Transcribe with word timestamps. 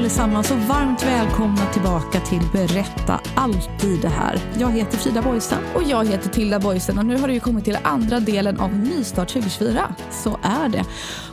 Allesammans 0.00 0.50
och 0.50 0.58
varmt 0.58 1.02
välkomna 1.02 1.66
tillbaka 1.72 2.20
till 2.20 2.42
Berätta 2.52 3.20
alltid 3.34 4.00
det 4.02 4.08
här. 4.08 4.38
Jag 4.58 4.70
heter 4.70 4.98
Frida 4.98 5.22
Boysen. 5.22 5.58
Och 5.74 5.82
jag 5.82 6.08
heter 6.08 6.28
Tilda 6.28 6.60
Boysen 6.60 6.98
och 6.98 7.06
nu 7.06 7.18
har 7.18 7.28
ju 7.28 7.40
kommit 7.40 7.64
till 7.64 7.78
andra 7.82 8.20
delen 8.20 8.60
av 8.60 8.74
Nystart 8.74 9.28
2024. 9.28 9.94
Så 10.10 10.38
är 10.42 10.68
det. 10.68 10.84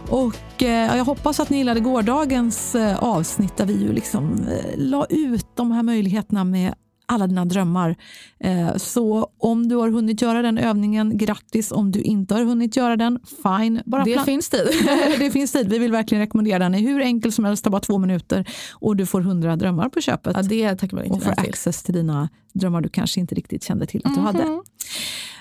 Och 0.09 0.63
eh, 0.63 0.97
jag 0.97 1.05
hoppas 1.05 1.39
att 1.39 1.49
ni 1.49 1.57
gillade 1.57 1.79
gårdagens 1.79 2.75
eh, 2.75 3.03
avsnitt 3.03 3.57
där 3.57 3.65
vi 3.65 3.73
ju 3.73 3.93
liksom 3.93 4.47
eh, 4.47 4.77
la 4.77 5.05
ut 5.09 5.47
de 5.55 5.71
här 5.71 5.83
möjligheterna 5.83 6.43
med 6.43 6.73
alla 7.09 7.27
dina 7.27 7.45
drömmar. 7.45 7.95
Eh, 8.39 8.75
så 8.75 9.30
om 9.38 9.67
du 9.67 9.75
har 9.75 9.89
hunnit 9.89 10.22
göra 10.22 10.41
den 10.41 10.58
övningen, 10.58 11.17
grattis. 11.17 11.72
Om 11.72 11.91
du 11.91 12.02
inte 12.02 12.33
har 12.33 12.44
hunnit 12.44 12.75
göra 12.77 12.97
den, 12.97 13.19
fine. 13.44 13.81
Bara 13.86 14.03
det 14.03 14.25
finns 14.25 14.50
tid. 14.50 14.67
det 15.19 15.31
finns 15.31 15.52
tid. 15.52 15.69
Vi 15.69 15.80
vill 15.80 15.91
verkligen 15.91 16.22
rekommendera 16.22 16.59
den. 16.59 16.75
är 16.75 16.80
hur 16.80 17.02
enkel 17.02 17.31
som 17.31 17.45
helst, 17.45 17.63
tar 17.63 17.72
bara 17.72 17.81
två 17.81 17.97
minuter 17.97 18.45
och 18.73 18.95
du 18.95 19.05
får 19.05 19.22
hundra 19.22 19.55
drömmar 19.55 19.89
på 19.89 20.02
köpet. 20.02 20.33
Ja, 20.35 20.41
det 20.44 20.75
tackar 20.75 20.97
man 20.97 21.05
inte 21.05 21.16
och 21.17 21.23
får 21.23 21.31
till. 21.41 21.50
access 21.50 21.83
till 21.83 21.94
dina 21.94 22.30
drömmar 22.53 22.81
du 22.81 22.89
kanske 22.89 23.19
inte 23.19 23.35
riktigt 23.35 23.63
kände 23.63 23.85
till 23.85 24.02
att 24.05 24.13
du 24.16 24.19
Mhm. 24.22 24.25
hade. 24.25 24.61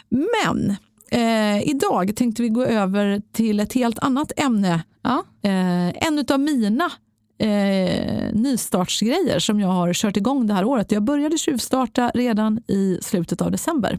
Men 0.08 0.76
eh, 1.10 1.68
idag 1.68 2.16
tänkte 2.16 2.42
vi 2.42 2.48
gå 2.48 2.64
över 2.64 3.22
till 3.32 3.60
ett 3.60 3.72
helt 3.72 3.98
annat 3.98 4.32
ämne. 4.36 4.82
Ja. 5.02 5.24
Eh, 5.42 6.06
en 6.06 6.24
av 6.30 6.40
mina 6.40 6.90
eh, 7.38 8.32
nystartsgrejer 8.32 9.38
som 9.38 9.60
jag 9.60 9.68
har 9.68 9.92
kört 9.92 10.16
igång 10.16 10.46
det 10.46 10.54
här 10.54 10.64
året. 10.64 10.92
Jag 10.92 11.02
började 11.02 11.38
tjuvstarta 11.38 12.10
redan 12.14 12.58
i 12.68 12.98
slutet 13.02 13.42
av 13.42 13.50
december. 13.50 13.98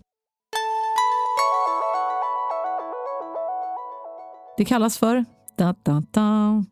Det 4.57 4.65
kallas 4.65 4.97
för 4.97 5.25
da, 5.57 5.75
da, 5.83 6.03
da, 6.11 6.63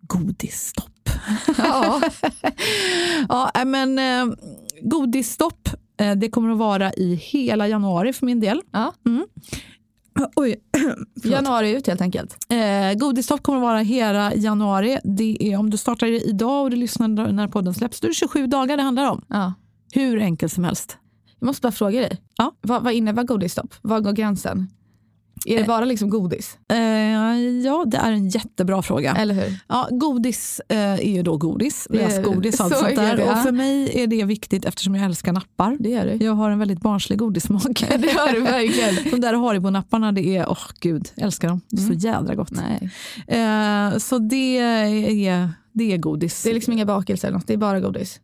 godisstopp. 0.00 1.10
Ja. 1.58 2.00
ja, 3.28 3.50
äh, 3.54 3.64
men 3.64 3.98
eh, 3.98 4.36
godisstopp, 4.82 5.68
eh, 6.00 6.16
det 6.16 6.30
kommer 6.30 6.50
att 6.50 6.58
vara 6.58 6.92
i 6.92 7.14
hela 7.14 7.68
januari 7.68 8.12
för 8.12 8.26
min 8.26 8.40
del. 8.40 8.62
Ja. 8.70 8.92
Mm. 9.06 9.26
Oj, 10.36 10.56
Januari 11.24 11.70
ut 11.70 11.86
helt 11.86 12.00
enkelt. 12.00 12.36
Eh, 12.48 12.98
godisstopp 12.98 13.42
kommer 13.42 13.58
att 13.58 13.62
vara 13.62 13.78
hela 13.78 14.34
januari. 14.34 14.98
Det 15.04 15.52
är, 15.52 15.56
om 15.56 15.70
du 15.70 15.76
startar 15.76 16.06
idag 16.06 16.62
och 16.62 16.70
du 16.70 16.76
lyssnar 16.76 17.08
när 17.08 17.48
podden 17.48 17.74
släpps, 17.74 18.00
då 18.00 18.06
är 18.06 18.08
det 18.08 18.14
27 18.14 18.46
dagar 18.46 18.76
det 18.76 18.82
handlar 18.82 19.10
om. 19.10 19.24
Ja. 19.28 19.52
Hur 19.92 20.20
enkelt 20.20 20.52
som 20.52 20.64
helst. 20.64 20.96
Jag 21.40 21.46
måste 21.46 21.62
bara 21.62 21.72
fråga 21.72 22.00
dig. 22.00 22.18
Ja. 22.36 22.52
Vad, 22.60 22.82
vad 22.84 22.92
innebär 22.92 23.22
godisstopp? 23.22 23.74
Var 23.82 24.00
går 24.00 24.12
gränsen? 24.12 24.70
Är 25.46 25.54
det 25.56 25.60
Eh. 25.60 25.66
bara 25.66 25.84
liksom 25.84 26.10
godis? 26.10 26.58
Eh, 26.68 26.78
ja, 27.64 27.84
det 27.86 27.96
är 27.96 28.12
en 28.12 28.28
jättebra 28.28 28.82
fråga. 28.82 29.14
Eller 29.16 29.34
hur? 29.34 29.58
Ja, 29.68 29.88
godis 29.90 30.60
eh, 30.68 30.78
är 30.78 31.12
ju 31.12 31.22
då 31.22 31.36
godis, 31.36 31.86
lösgodis 31.90 32.60
och 32.60 32.64
allt 32.66 32.74
så 32.76 32.80
sånt 32.80 32.98
är 32.98 33.16
där. 33.16 33.30
Och 33.32 33.38
för 33.38 33.52
mig 33.52 34.02
är 34.02 34.06
det 34.06 34.24
viktigt 34.24 34.64
eftersom 34.64 34.94
jag 34.94 35.04
älskar 35.04 35.32
nappar. 35.32 35.76
Det 35.80 35.88
gör 35.88 36.06
du. 36.06 36.24
Jag 36.24 36.32
har 36.32 36.50
en 36.50 36.58
väldigt 36.58 36.80
barnslig 36.80 37.18
godissmak. 37.18 37.84
Det 37.98 38.10
har 38.12 38.32
du 38.32 38.40
verkligen. 38.40 38.94
De 39.10 39.20
där 39.20 39.34
Haribo-napparna, 39.34 40.12
det 40.12 40.36
är, 40.36 40.50
åh 40.50 40.58
gud, 40.80 41.08
jag 41.14 41.24
älskar 41.24 41.48
dem. 41.48 41.60
Det 41.70 41.82
är 41.82 41.86
så 41.86 41.92
jädra 41.92 42.34
gott. 42.34 42.50
Nej. 42.50 42.90
Eh, 43.26 43.98
så 43.98 44.18
det 44.18 44.58
är, 44.58 45.50
det 45.72 45.92
är 45.92 45.96
godis. 45.98 46.42
Det 46.42 46.50
är 46.50 46.54
liksom 46.54 46.72
inga 46.72 46.86
bakelser 46.86 47.28
eller 47.28 47.38
något, 47.38 47.46
det 47.46 47.52
är 47.52 47.56
bara 47.58 47.80
godis. 47.80 48.20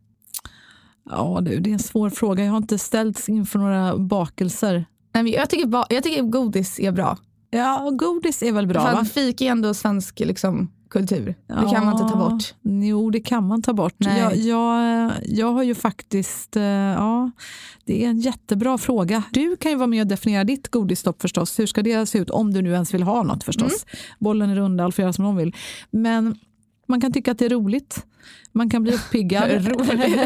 Ja, 1.11 1.39
det 1.43 1.55
är 1.55 1.69
en 1.69 1.79
svår 1.79 2.11
fråga. 2.11 2.45
Jag 2.45 2.51
har 2.51 2.57
inte 2.57 2.79
ställts 2.79 3.29
inför 3.29 3.59
några 3.59 3.97
bakelser. 3.99 4.85
Nej, 5.15 5.35
jag, 5.35 5.51
tycker 5.51 5.67
ba- 5.67 5.87
jag 5.91 6.03
tycker 6.03 6.23
godis 6.23 6.81
är 6.81 6.93
bra. 6.93 7.19
Ja, 7.51 7.91
godis 7.93 8.43
är 8.43 8.53
väl 8.53 8.67
bra 8.67 8.81
För 8.87 8.93
va? 8.93 8.99
att 8.99 9.13
fik 9.13 9.41
är 9.41 9.51
ändå 9.51 9.75
svensk 9.75 10.21
liksom, 10.21 10.71
kultur. 10.91 11.35
Det 11.47 11.55
kan 11.55 11.85
man 11.85 11.93
inte 11.93 12.13
ta 12.13 12.31
bort. 12.31 12.55
Jo, 12.63 13.11
det 13.11 13.21
kan 13.21 13.47
man 13.47 13.63
ta 13.63 13.73
bort. 13.73 13.95
Nej. 13.97 14.19
Jag, 14.19 14.37
jag, 14.37 15.13
jag 15.25 15.53
har 15.53 15.63
ju 15.63 15.75
faktiskt, 15.75 16.57
eh, 16.57 16.63
ja, 16.63 17.31
det 17.85 18.05
är 18.05 18.09
en 18.09 18.21
jättebra 18.21 18.79
fråga. 18.79 19.23
Du 19.31 19.57
kan 19.57 19.71
ju 19.71 19.77
vara 19.77 19.87
med 19.87 20.01
och 20.01 20.07
definiera 20.07 20.45
ditt 20.45 20.69
godisstopp 20.69 21.23
förstås. 21.23 21.59
Hur 21.59 21.67
ska 21.67 21.83
det 21.83 22.07
se 22.07 22.19
ut 22.19 22.31
om 22.31 22.53
du 22.53 22.63
nu 22.63 22.73
ens 22.73 22.95
vill 22.95 23.03
ha 23.03 23.23
något 23.23 23.45
förstås. 23.45 23.87
Mm. 23.87 24.01
Bollen 24.19 24.51
är 24.51 24.55
rund, 24.55 24.81
alla 24.81 24.93
får 24.93 25.03
göra 25.03 25.13
som 25.13 25.25
de 25.25 25.37
vill. 25.37 25.57
Men 25.91 26.39
man 26.89 27.01
kan 27.01 27.13
tycka 27.13 27.33
att 27.33 27.39
det 27.39 27.45
är 27.47 27.51
roligt. 27.51 28.07
Man 28.53 28.71
kan 28.71 28.83
bli 28.83 28.93
uppiggad. 28.93 29.51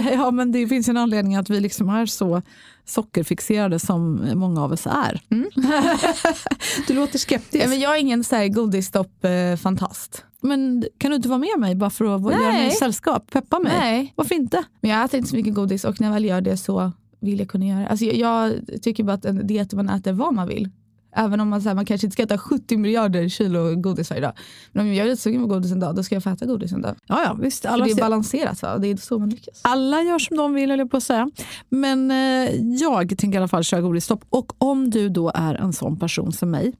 ja, 0.12 0.30
men 0.30 0.52
det 0.52 0.66
finns 0.66 0.88
en 0.88 0.96
anledning 0.96 1.36
att 1.36 1.50
vi 1.50 1.60
liksom 1.60 1.88
är 1.88 2.06
så 2.06 2.42
sockerfixerade 2.88 3.78
som 3.78 4.30
många 4.34 4.64
av 4.64 4.72
oss 4.72 4.86
är. 4.86 5.20
du 6.86 6.94
låter 6.94 7.18
skeptisk. 7.18 7.54
Mm. 7.54 7.64
Ja, 7.64 7.68
men 7.68 7.80
jag 7.80 7.96
är 7.96 8.00
ingen 8.00 8.24
så 8.24 8.36
här 8.36 8.48
godisstopp-fantast. 8.48 10.24
Men 10.40 10.84
kan 10.98 11.10
du 11.10 11.16
inte 11.16 11.28
vara 11.28 11.38
med 11.38 11.58
mig 11.58 11.74
bara 11.74 11.90
för 11.90 12.04
att 12.04 12.22
göra 12.22 12.52
mig 12.52 12.52
Nej. 12.52 12.70
sällskap? 12.70 13.30
Peppa 13.30 13.58
mig. 13.58 13.72
Nej. 13.78 14.12
Varför 14.16 14.34
inte? 14.34 14.64
Men 14.80 14.90
jag 14.90 15.04
äter 15.04 15.18
inte 15.18 15.30
så 15.30 15.36
mycket 15.36 15.54
godis 15.54 15.84
och 15.84 16.00
när 16.00 16.08
jag 16.08 16.14
väl 16.14 16.24
gör 16.24 16.40
det 16.40 16.56
så 16.56 16.92
vill 17.20 17.38
jag 17.38 17.48
kunna 17.48 17.66
göra 17.66 17.80
det. 17.80 17.88
Alltså 17.88 18.04
jag, 18.04 18.16
jag 18.16 18.82
tycker 18.82 19.04
bara 19.04 19.12
att 19.12 19.24
en 19.24 19.46
diet 19.46 19.72
man 19.72 19.88
äter 19.88 20.12
vad 20.12 20.34
man 20.34 20.48
vill. 20.48 20.68
Även 21.16 21.40
om 21.40 21.48
man, 21.48 21.62
så 21.62 21.68
här, 21.68 21.76
man 21.76 21.84
kanske 21.86 22.06
inte 22.06 22.12
ska 22.12 22.22
äta 22.22 22.38
70 22.38 22.76
miljarder 22.76 23.28
kilo 23.28 23.74
godis 23.74 24.10
varje 24.10 24.22
dag. 24.22 24.32
Men 24.72 24.86
om 24.86 24.94
jag 24.94 25.06
är 25.06 25.10
lite 25.10 25.22
sugen 25.22 25.42
på 25.42 25.46
godis 25.48 25.72
en 25.72 25.80
dag, 25.80 25.96
då 25.96 26.02
ska 26.02 26.14
jag 26.14 26.22
få 26.22 26.30
äta 26.30 26.46
godis 26.46 26.72
en 26.72 26.82
dag. 26.82 26.94
Ja, 27.06 27.22
ja 27.24 27.34
visst. 27.40 27.62
För 27.62 27.68
Alla, 27.68 27.84
det 27.84 27.90
är 27.90 27.94
ser- 27.94 28.02
balanserat 28.02 28.62
va? 28.62 28.78
det 28.78 28.88
är 28.88 28.96
så 28.96 29.18
man 29.18 29.30
lyckas. 29.30 29.60
alla 29.62 30.02
gör 30.02 30.18
som 30.18 30.36
de 30.36 30.54
vill, 30.54 30.70
höll 30.70 30.78
jag 30.78 30.90
på 30.90 30.96
att 30.96 31.02
säga. 31.02 31.30
Men 31.68 32.10
eh, 32.10 32.50
jag 32.80 33.18
tänker 33.18 33.34
i 33.34 33.36
alla 33.38 33.48
fall 33.48 33.64
köra 33.64 33.80
godisstopp. 33.80 34.24
Och 34.30 34.52
om 34.58 34.90
du 34.90 35.08
då 35.08 35.32
är 35.34 35.54
en 35.54 35.72
sån 35.72 35.98
person 35.98 36.32
som 36.32 36.50
mig, 36.50 36.72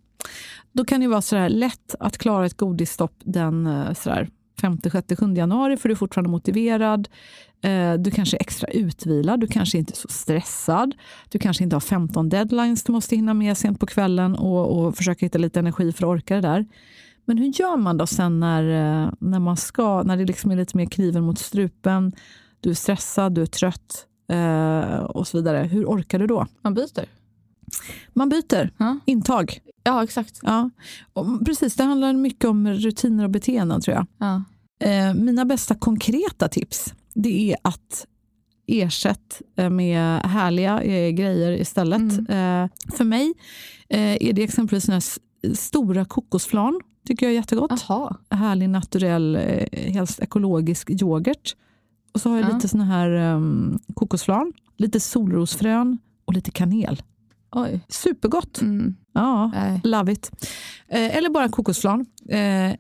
då 0.72 0.84
kan 0.84 1.00
det 1.00 1.09
vara 1.09 1.22
så 1.22 1.37
här 1.37 1.49
lätt 1.49 1.94
att 2.00 2.19
klara 2.19 2.47
ett 2.47 2.56
godisstopp 2.56 3.12
den 3.25 3.67
eh, 3.67 3.94
så 3.94 4.09
där 4.11 4.28
5, 4.60 4.78
6, 4.82 5.20
7 5.20 5.34
januari 5.34 5.76
för 5.76 5.88
du 5.88 5.92
är 5.92 5.96
fortfarande 5.96 6.30
motiverad. 6.30 7.08
Eh, 7.62 7.94
du 7.94 8.10
kanske 8.10 8.36
är 8.36 8.41
extra 8.41 8.69
utvilad, 8.69 9.41
du 9.41 9.46
kanske 9.46 9.78
inte 9.78 9.92
är 9.92 9.96
så 9.96 10.08
stressad. 10.08 10.94
Du 11.28 11.38
kanske 11.38 11.64
inte 11.64 11.76
har 11.76 11.80
15 11.80 12.28
deadlines 12.28 12.82
du 12.82 12.92
måste 12.92 13.16
hinna 13.16 13.34
med 13.34 13.58
sent 13.58 13.80
på 13.80 13.86
kvällen 13.86 14.34
och, 14.34 14.78
och 14.78 14.96
försöka 14.96 15.26
hitta 15.26 15.38
lite 15.38 15.58
energi 15.60 15.93
för 15.93 16.05
att 16.05 16.08
orka 16.08 16.34
det 16.34 16.40
där. 16.40 16.66
Men 17.25 17.38
hur 17.38 17.60
gör 17.60 17.76
man 17.76 17.96
då 17.96 18.06
sen 18.06 18.40
när, 18.40 18.62
eh, 18.62 19.10
när, 19.19 19.38
man 19.38 19.56
ska, 19.56 20.02
när 20.02 20.16
det 20.16 20.25
liksom 20.25 20.50
är 20.50 20.56
lite 20.56 20.76
mer 20.76 20.87
kniven 20.87 21.25
mot 21.25 21.38
strupen? 21.38 22.12
Du 22.61 22.70
är 22.70 22.75
stressad, 22.75 23.34
du 23.34 23.43
är 23.43 23.46
trött 23.46 24.06
eh, 24.32 24.99
och 24.99 25.26
så 25.26 25.37
vidare. 25.37 25.58
Hur 25.58 25.84
orkar 25.84 26.19
du 26.19 26.26
då? 26.26 26.46
Man 26.62 26.75
byter. 26.75 27.04
Man 28.12 28.29
byter 28.29 28.70
Ja, 28.79 28.99
intag. 29.06 29.61
ja 29.85 30.05
exakt. 30.05 30.38
Ja. 30.43 30.70
Och 31.12 31.44
precis, 31.47 31.75
det 31.75 31.85
handlar 31.85 32.12
mycket 32.12 32.44
om 32.44 32.69
rutiner 32.69 33.25
och 33.25 33.31
beteenden 33.31 33.81
tror 33.81 33.97
jag. 33.97 34.06
Ja. 34.19 34.43
Eh, 34.88 35.15
mina 35.15 35.44
bästa 35.44 35.75
konkreta 35.75 36.49
tips 36.49 36.94
det 37.15 37.53
är 37.53 37.56
att 37.62 38.06
ersätt 38.67 39.43
eh, 39.56 39.70
med 39.70 40.20
härliga 40.23 40.82
eh, 40.82 41.11
grejer 41.11 41.53
istället. 41.53 42.00
Mm. 42.19 42.65
Eh, 42.65 42.70
för 42.97 43.05
mig 43.05 43.35
är 43.88 44.32
det 44.32 44.43
exempelvis 44.43 44.85
såna 44.85 45.00
stora 45.55 46.05
kokosflan. 46.05 46.81
tycker 47.06 47.26
jag 47.26 47.31
är 47.32 47.37
jättegott. 47.37 47.85
Jaha. 47.88 48.17
Härlig 48.31 48.69
naturell, 48.71 49.37
helst 49.73 50.21
ekologisk 50.21 50.91
yoghurt. 50.91 51.56
Och 52.14 52.21
så 52.21 52.31
har 52.31 52.37
jag 52.38 52.50
Ja. 52.50 52.55
lite 52.55 52.69
såna 52.69 52.85
här 52.85 53.11
um, 53.11 53.79
kokosflan, 53.94 54.53
lite 54.76 55.00
solrosfrön 55.00 55.99
och 56.25 56.32
lite 56.32 56.50
kanel. 56.50 57.03
Oj. 57.53 57.81
Supergott. 57.89 58.61
Mm. 58.61 58.95
Ja, 59.15 59.50
Nej. 59.55 59.81
love 59.85 60.12
it. 60.12 60.31
Eh, 60.89 61.17
eller 61.17 61.31
bara 61.31 61.49
kokosflan. 61.49 62.06
Eh, 62.29 62.75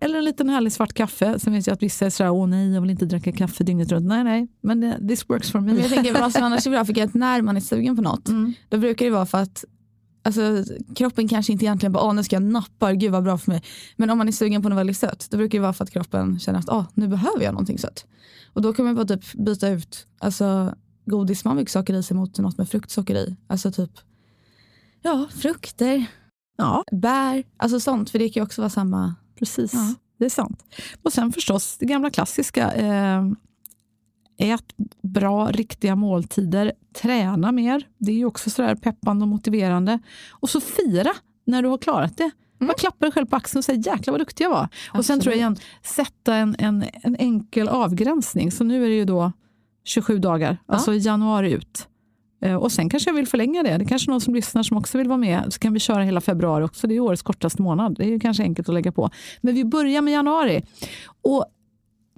eller 0.00 0.18
en 0.18 0.24
liten 0.24 0.48
härlig 0.48 0.72
svart 0.72 0.92
kaffe. 0.92 1.38
Sen 1.38 1.52
vet 1.52 1.66
jag 1.66 1.74
att 1.74 1.82
vissa 1.82 2.06
är 2.06 2.10
sådär, 2.10 2.30
åh 2.30 2.46
nej, 2.48 2.72
jag 2.74 2.80
vill 2.80 2.90
inte 2.90 3.06
dricka 3.06 3.32
kaffe 3.32 3.64
dygnet 3.64 3.92
runt. 3.92 4.06
Nej, 4.06 4.24
nej, 4.24 4.48
men 4.60 4.82
eh, 4.82 4.94
this 5.08 5.28
works 5.30 5.50
for 5.50 5.60
me. 5.60 5.72
Men 5.72 5.82
jag 5.82 5.90
tänker 5.90 6.12
vad 6.20 6.32
som 6.32 6.42
annars 6.42 6.66
är 6.66 6.70
bra, 6.70 6.84
för 6.94 7.02
att 7.02 7.14
när 7.14 7.42
man 7.42 7.56
är 7.56 7.60
sugen 7.60 7.96
på 7.96 8.02
något, 8.02 8.28
Mm. 8.28 8.52
då 8.68 8.78
brukar 8.78 9.04
det 9.06 9.10
vara 9.12 9.26
för 9.26 9.38
att 9.38 9.64
Alltså, 10.22 10.64
kroppen 10.96 11.28
kanske 11.28 11.52
inte 11.52 11.64
egentligen 11.64 11.92
bara, 11.92 12.04
åh 12.04 12.14
nu 12.14 12.24
ska 12.24 12.36
jag 12.36 12.42
nappa, 12.42 12.92
gud 12.92 13.12
vad 13.12 13.24
bra 13.24 13.38
för 13.38 13.50
mig. 13.50 13.62
Men 13.96 14.10
om 14.10 14.18
man 14.18 14.28
är 14.28 14.32
sugen 14.32 14.62
på 14.62 14.68
något 14.68 14.78
väldigt 14.78 14.96
sött, 14.98 15.26
då 15.30 15.36
brukar 15.36 15.58
det 15.58 15.62
vara 15.62 15.72
för 15.72 15.84
att 15.84 15.90
kroppen 15.90 16.38
känner 16.38 16.58
att, 16.58 16.68
åh 16.68 16.84
nu 16.94 17.08
behöver 17.08 17.42
jag 17.44 17.52
någonting 17.52 17.78
sött. 17.78 18.06
Och 18.52 18.62
då 18.62 18.72
kan 18.72 18.84
man 18.84 18.94
bara 18.94 19.06
typ 19.06 19.32
byta 19.34 19.68
ut, 19.68 20.06
alltså 20.18 20.74
godis 21.06 21.44
man 21.44 21.56
mycket 21.56 21.72
socker 21.72 21.94
i 21.94 22.02
sig 22.02 22.16
mot 22.16 22.38
något 22.38 22.58
med 22.58 22.68
fruktsocker 22.68 23.14
i. 23.16 23.36
Alltså 23.46 23.72
typ, 23.72 23.90
ja 25.02 25.28
frukter, 25.34 26.06
Ja, 26.58 26.84
bär, 26.92 27.44
alltså 27.56 27.80
sånt. 27.80 28.10
För 28.10 28.18
det 28.18 28.28
kan 28.28 28.40
ju 28.40 28.44
också 28.44 28.62
vara 28.62 28.70
samma. 28.70 29.14
precis. 29.38 29.72
Ja. 29.74 29.94
Det 30.18 30.24
är 30.24 30.30
sant. 30.30 30.64
Och 31.02 31.12
sen 31.12 31.32
förstås 31.32 31.78
det 31.78 31.86
gamla 31.86 32.10
klassiska. 32.10 32.72
Eh, 32.72 33.24
ät 34.38 34.64
bra, 35.02 35.50
riktiga 35.50 35.96
måltider. 35.96 36.72
Träna 36.94 37.52
mer. 37.52 37.88
Det 37.98 38.12
är 38.12 38.16
ju 38.16 38.24
också 38.24 38.50
sådär 38.50 38.74
peppande 38.74 39.22
och 39.22 39.28
motiverande. 39.28 39.98
Och 40.30 40.50
så 40.50 40.60
fira 40.60 41.12
när 41.44 41.62
du 41.62 41.68
har 41.68 41.78
klarat 41.78 42.16
det. 42.16 42.30
Bara 42.58 42.74
klappa 42.74 43.04
dig 43.04 43.12
själv 43.12 43.26
på 43.26 43.36
axeln 43.36 43.58
och 43.58 43.64
säga 43.64 43.78
jäklar 43.78 44.12
vad 44.12 44.20
duktig 44.20 44.44
jag 44.44 44.50
var. 44.50 44.68
Och 44.94 45.04
sen 45.04 45.20
tror 45.20 45.32
jag 45.32 45.38
igen, 45.38 45.56
sätta 45.82 46.34
en, 46.34 46.56
en, 46.58 46.84
en 47.02 47.16
enkel 47.16 47.68
avgränsning. 47.68 48.52
Så 48.52 48.64
nu 48.64 48.84
är 48.84 48.88
det 48.88 48.94
ju 48.94 49.04
då 49.04 49.32
27 49.86 50.18
dagar, 50.18 50.58
alltså 50.66 50.94
januari 50.94 51.52
ut. 51.52 51.88
Eh, 52.42 52.54
Och 52.54 52.72
sen 52.72 52.88
kanske 52.88 53.10
jag 53.10 53.14
vill 53.14 53.26
förlänga 53.26 53.62
det. 53.62 53.78
Det 53.78 53.84
är 53.84 53.88
kanske 53.88 54.10
någon 54.10 54.20
som 54.20 54.34
lyssnar 54.34 54.62
som 54.62 54.76
också 54.76 54.98
vill 54.98 55.08
vara 55.08 55.18
med. 55.18 55.52
Så 55.52 55.58
kan 55.58 55.72
vi 55.72 55.80
köra 55.80 56.02
hela 56.02 56.20
februari 56.20 56.64
också. 56.64 56.86
Det 56.86 56.94
är 56.94 57.00
årets 57.00 57.22
kortaste 57.22 57.62
månad. 57.62 57.94
Det 57.98 58.04
är 58.04 58.08
ju 58.08 58.20
kanske 58.20 58.42
enkelt 58.42 58.68
att 58.68 58.74
lägga 58.74 58.92
på. 58.92 59.10
Men 59.40 59.54
vi 59.54 59.64
börjar 59.64 60.02
med 60.02 60.12
januari. 60.12 60.62
Och 61.22 61.44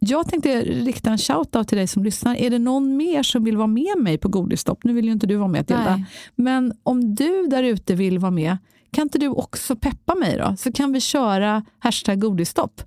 jag 0.00 0.28
tänkte 0.28 0.60
rikta 0.62 1.10
en 1.10 1.16
shout-out 1.18 1.64
till 1.64 1.78
dig 1.78 1.86
som 1.86 2.04
lyssnar. 2.04 2.34
Är 2.36 2.50
det 2.50 2.58
någon 2.58 2.96
mer 2.96 3.22
som 3.22 3.44
vill 3.44 3.56
vara 3.56 3.66
med 3.66 3.98
mig 3.98 4.18
på 4.18 4.28
Godisstopp? 4.28 4.84
Nu 4.84 4.92
vill 4.92 5.04
ju 5.04 5.12
inte 5.12 5.26
du 5.26 5.36
vara 5.36 5.48
med 5.48 5.66
Tilda. 5.66 5.82
Men 6.34 6.72
om 6.82 7.14
du 7.14 7.46
där 7.46 7.62
ute 7.62 7.94
vill 7.94 8.18
vara 8.18 8.30
med, 8.30 8.56
kan 8.92 9.02
inte 9.02 9.18
du 9.18 9.28
också 9.28 9.76
peppa 9.76 10.14
mig 10.14 10.36
då? 10.38 10.56
Så 10.58 10.72
kan 10.72 10.92
vi 10.92 11.00
köra 11.00 11.64
hashtag 11.78 12.20
godisstopp. 12.20 12.82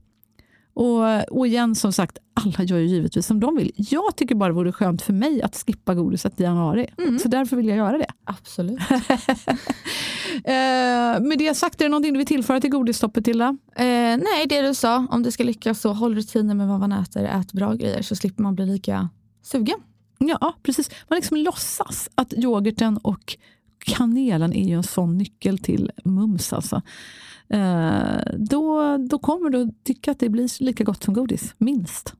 Och, 0.82 1.38
och 1.38 1.48
igen, 1.48 1.76
som 1.76 1.94
sagt, 1.94 2.18
alla 2.34 2.64
gör 2.64 2.78
ju 2.78 2.86
givetvis 2.86 3.26
som 3.26 3.40
de 3.40 3.56
vill. 3.56 3.72
Jag 3.76 4.16
tycker 4.16 4.36
bara 4.36 4.50
det 4.50 4.56
vore 4.56 4.72
skönt 4.72 5.02
för 5.02 5.14
mig 5.14 5.42
att 5.42 5.56
skippa 5.56 5.94
godiset 5.94 6.40
i 6.40 6.44
januari. 6.44 6.88
Så 7.22 7.28
därför 7.28 7.56
vill 7.56 7.68
jag 7.68 7.78
göra 7.78 7.98
det. 7.98 8.08
Absolut. 8.24 8.80
Eh, 10.46 11.22
med 11.22 11.38
det 11.38 11.58
sagt, 11.58 11.82
är 11.82 11.86
det 11.86 11.90
någonting 11.90 12.14
du 12.14 12.18
vill 12.18 12.28
tillföra 12.28 12.62
till 12.62 12.70
godisstoppet, 12.70 13.26
Tilda? 13.26 13.58
Eh, 13.76 13.86
nej, 14.18 14.46
det 14.50 14.62
du 14.62 14.74
sa, 14.74 15.08
om 15.10 15.24
det 15.24 15.32
ska 15.32 15.44
lyckas 15.44 15.82
så 15.82 15.94
håll 15.94 16.16
rutiner 16.16 16.56
med 16.56 16.68
vad 16.68 16.80
man 16.80 16.92
äter, 16.92 17.24
ät 17.24 17.54
bra 17.54 17.74
grejer 17.74 18.02
så 18.02 18.16
slipper 18.16 18.44
man 18.44 18.56
bli 18.56 18.66
lika 18.66 19.10
sugen. 19.44 19.76
Ja, 20.20 20.54
precis. 20.64 20.90
Man 21.10 21.16
liksom 21.16 21.38
låtsas 21.38 22.10
att 22.16 22.34
yoghurten 22.34 22.98
och 22.98 23.38
kanelen 23.86 24.54
är 24.54 24.68
ju 24.68 24.76
en 24.76 24.84
sån 24.84 25.18
nyckel 25.18 25.58
till 25.58 25.92
mums. 26.06 26.54
Alltså. 26.54 26.82
Eh, 27.50 28.34
då, 28.38 28.98
då 28.98 29.20
kommer 29.20 29.50
du 29.50 29.62
att 29.62 29.84
tycka 29.84 30.12
att 30.12 30.20
det 30.20 30.30
blir 30.30 30.64
lika 30.64 30.84
gott 30.84 31.04
som 31.04 31.14
godis, 31.14 31.56
minst. 31.58 32.16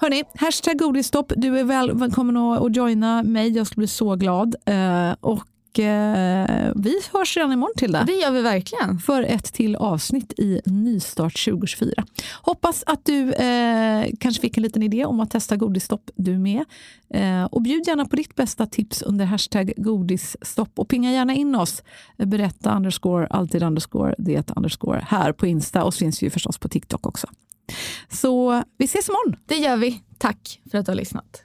Hörni, 0.00 0.24
hashtag 0.34 0.78
godisstopp. 0.78 1.32
Du 1.36 1.58
är 1.58 1.64
välkommen 1.94 2.36
att, 2.36 2.62
att 2.62 2.76
joina 2.76 3.22
mig. 3.22 3.48
Jag 3.48 3.66
skulle 3.66 3.80
bli 3.80 3.88
så 3.88 4.16
glad. 4.16 4.54
Eh, 4.64 5.12
och 5.20 5.44
eh, 5.78 6.72
vi 6.76 7.00
hörs 7.12 7.36
redan 7.36 7.52
imorgon 7.52 7.74
till 7.76 7.92
det 7.92 8.04
Det 8.06 8.12
gör 8.12 8.30
vi 8.30 8.42
verkligen. 8.42 8.98
för 8.98 9.22
ett 9.22 9.52
till 9.52 9.76
avsnitt 9.76 10.32
i 10.38 10.60
Nystart 10.64 11.44
2024. 11.44 12.04
Hoppas 12.42 12.84
att 12.86 13.04
du 13.04 13.32
eh, 13.32 14.06
kanske 14.20 14.40
fick 14.40 14.56
en 14.56 14.62
liten 14.62 14.82
idé 14.82 15.04
om 15.04 15.20
att 15.20 15.30
testa 15.30 15.56
godisstopp 15.56 16.10
du 16.14 16.38
med. 16.38 16.64
Eh, 17.14 17.44
och 17.44 17.62
bjud 17.62 17.86
gärna 17.86 18.04
på 18.04 18.16
ditt 18.16 18.34
bästa 18.34 18.66
tips 18.66 19.02
under 19.02 19.24
hashtag 19.24 19.72
godisstopp 19.76 20.78
och 20.78 20.88
pinga 20.88 21.12
gärna 21.12 21.34
in 21.34 21.54
oss. 21.54 21.82
Berätta 22.16 22.76
underscore, 22.76 23.26
alltid 23.26 23.62
underscore, 23.62 24.14
det 24.18 24.50
underscore 24.56 25.04
här 25.08 25.32
på 25.32 25.46
Insta 25.46 25.84
och 25.84 25.94
syns 25.94 26.22
ju 26.22 26.30
förstås 26.30 26.58
på 26.58 26.68
TikTok 26.68 27.06
också. 27.06 27.26
Så 28.08 28.62
vi 28.78 28.84
ses 28.84 29.08
imorgon. 29.08 29.36
Det 29.46 29.56
gör 29.56 29.76
vi. 29.76 30.02
Tack 30.18 30.60
för 30.70 30.78
att 30.78 30.86
du 30.86 30.92
har 30.92 30.96
lyssnat. 30.96 31.44